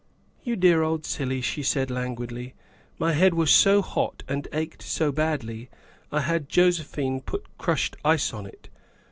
"You 0.43 0.55
dear 0.55 0.81
old 0.81 1.05
silly," 1.05 1.41
she 1.41 1.61
said 1.61 1.91
languidly," 1.91 2.55
my 2.97 3.13
head 3.13 3.35
was 3.35 3.51
so 3.51 3.83
hot 3.83 4.23
and 4.27 4.47
ached 4.51 4.81
so 4.81 5.11
badly 5.11 5.69
I 6.11 6.21
had 6.21 6.49
Josephine 6.49 7.21
put 7.21 7.43
crushed 7.59 7.95
ice 8.03 8.33
on 8.33 8.47
it. 8.47 8.67